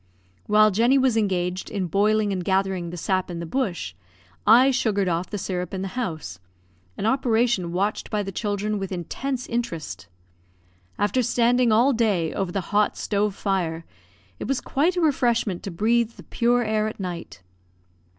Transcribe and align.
While 0.47 0.71
Jenny 0.71 0.97
was 0.97 1.15
engaged 1.15 1.69
in 1.69 1.85
boiling 1.85 2.33
and 2.33 2.43
gathering 2.43 2.89
the 2.89 2.97
sap 2.97 3.29
in 3.29 3.39
the 3.39 3.45
bush, 3.45 3.93
I 4.47 4.71
sugared 4.71 5.07
off 5.07 5.29
the 5.29 5.37
syrup 5.37 5.75
in 5.75 5.83
the 5.83 5.89
house; 5.89 6.39
an 6.97 7.05
operation 7.05 7.71
watched 7.71 8.09
by 8.09 8.23
the 8.23 8.31
children 8.31 8.79
with 8.79 8.91
intense 8.91 9.45
interest. 9.45 10.07
After 10.97 11.21
standing 11.21 11.71
all 11.71 11.93
day 11.93 12.33
over 12.33 12.51
the 12.51 12.61
hot 12.73 12.97
stove 12.97 13.35
fire, 13.35 13.85
it 14.39 14.47
was 14.47 14.59
quite 14.59 14.95
a 14.95 15.01
refreshment 15.01 15.61
to 15.61 15.69
breathe 15.69 16.13
the 16.13 16.23
pure 16.23 16.63
air 16.63 16.87
at 16.87 16.99
night. 16.99 17.43